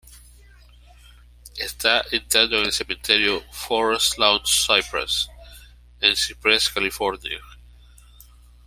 [1.59, 5.29] Está enterrado en el cementerio "Forest Lawn Cypress"
[5.99, 7.37] en Cypress, California.